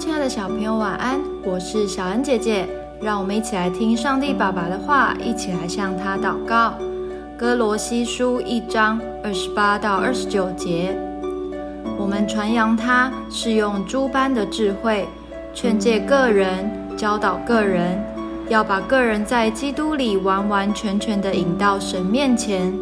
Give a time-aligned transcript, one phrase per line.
[0.00, 1.20] 亲爱的小朋友，晚安！
[1.44, 2.66] 我是小恩姐姐，
[3.02, 6.72] 让我们一起来听上帝爸爸的话，一起来向他祷告。
[7.38, 10.96] 哥罗西书一章二十八到二十九节，
[11.98, 15.06] 我们传扬他是用诸般的智慧，
[15.52, 18.02] 劝诫个人，教导个人，
[18.48, 22.72] 要把个人在基督里完完全全的引到神面前。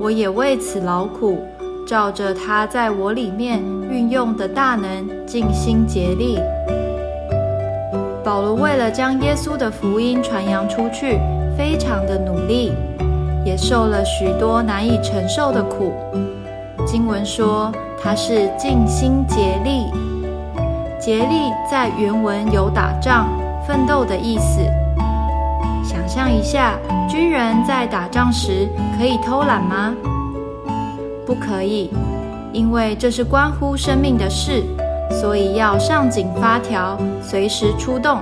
[0.00, 1.46] 我也为此劳苦。
[1.90, 6.38] 照着他在我里面运用的大能，尽心竭力。
[8.22, 11.18] 保罗为了将耶稣的福音传扬出去，
[11.58, 12.72] 非常的努力，
[13.44, 15.92] 也受了许多难以承受的苦。
[16.86, 19.86] 经文说他是尽心竭力，
[21.00, 23.26] 竭力在原文有打仗、
[23.66, 24.60] 奋斗的意思。
[25.82, 26.78] 想象一下，
[27.08, 29.92] 军人在打仗时可以偷懒吗？
[31.30, 31.88] 不可以，
[32.52, 34.64] 因为这是关乎生命的事，
[35.12, 38.18] 所以要上紧发条，随时出动。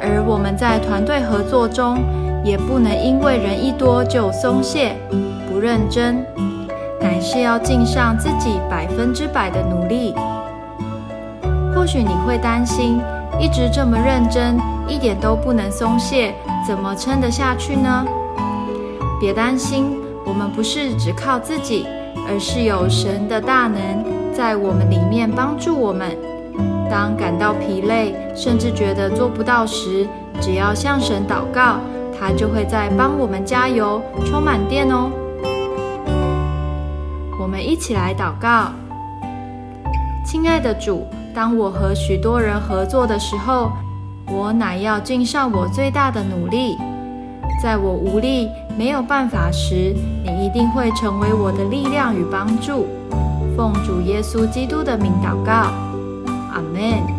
[0.00, 1.98] 而我们在团队合作中，
[2.42, 4.96] 也不能因为人一多就松懈、
[5.46, 6.24] 不认真，
[7.02, 10.14] 乃是要尽上自己百分之百的努力。
[11.74, 12.98] 或许你会担心，
[13.38, 16.32] 一直这么认真，一点都不能松懈，
[16.66, 18.06] 怎么撑得下去呢？
[19.20, 20.00] 别担心。
[20.24, 21.86] 我们不是只靠自己，
[22.26, 26.16] 而是有神的大能在我们里面帮助我们。
[26.90, 30.06] 当感到疲累，甚至觉得做不到时，
[30.40, 31.78] 只要向神祷告，
[32.18, 35.10] 他就会在帮我们加油，充满电哦。
[37.40, 38.72] 我们一起来祷告，
[40.24, 43.72] 亲爱的主，当我和许多人合作的时候，
[44.26, 46.76] 我乃要尽上我最大的努力。
[47.64, 52.86] 在我无力、没有办法时，你一定会成为我的力量与帮助。
[53.56, 55.72] 奉主耶稣基督的名祷告，
[56.52, 57.13] 阿门。